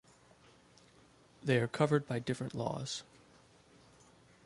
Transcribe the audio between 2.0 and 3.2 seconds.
by different laws.